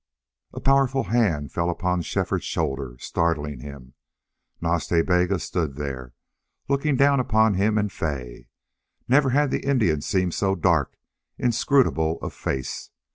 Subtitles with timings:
[0.51, 3.93] A powerful hand fell upon Shefford's shoulder, startling him.
[4.59, 6.15] Nas Ta Bega stood there,
[6.67, 8.47] looking down upon him and Fay.
[9.07, 10.97] Never had the Indian seemed so dark,
[11.37, 12.89] inscrutable of face.